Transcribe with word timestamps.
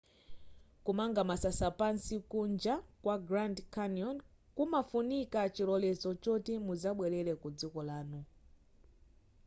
kumanga 0.83 1.23
masasa 1.23 1.71
pansi 1.79 2.15
kunja 2.31 2.75
kwa 3.03 3.19
grand 3.19 3.57
canyon 3.73 4.17
kumafunika 4.55 5.39
chilolezo 5.55 6.09
choti 6.23 6.53
muzabwelera 6.65 7.33
ku 7.41 7.47
dziko 7.57 7.79
lanu 7.89 8.19